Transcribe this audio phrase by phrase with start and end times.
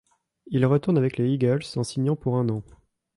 [0.47, 2.63] Il retourne avec les Eagles en signant pour un an.